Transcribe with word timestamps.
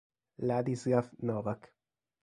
Ladislav 0.39 1.13
Novák 1.21 1.61